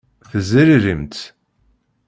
Tezririmt. 0.29 1.15